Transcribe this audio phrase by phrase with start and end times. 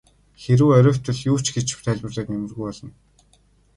[0.41, 2.89] Хэрэв оройтвол юу ч гэж тайлбарлаад нэмэргүй болно.